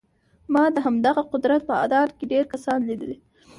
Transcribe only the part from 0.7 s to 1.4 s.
د همدغه